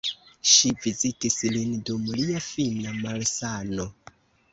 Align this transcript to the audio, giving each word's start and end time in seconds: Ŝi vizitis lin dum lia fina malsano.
Ŝi 0.51 0.69
vizitis 0.85 1.35
lin 1.55 1.75
dum 1.89 2.07
lia 2.21 2.41
fina 2.47 2.95
malsano. 3.05 3.87